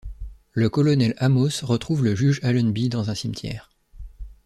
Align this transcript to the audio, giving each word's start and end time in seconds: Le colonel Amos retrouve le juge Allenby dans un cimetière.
Le 0.53 0.67
colonel 0.67 1.13
Amos 1.19 1.61
retrouve 1.61 2.03
le 2.03 2.15
juge 2.15 2.39
Allenby 2.41 2.89
dans 2.89 3.11
un 3.11 3.13
cimetière. 3.13 3.69